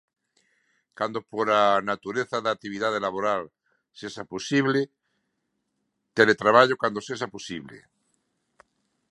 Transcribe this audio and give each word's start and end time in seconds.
Cando 0.97 1.19
pola 1.31 1.61
natureza 1.91 2.37
da 2.41 2.51
actividade 2.55 3.03
laboral 3.05 3.43
sexa 3.99 4.23
posible, 4.33 4.79
teletraballo 6.17 6.75
cando 6.81 7.05
sexa 7.09 7.27
posible. 7.35 7.77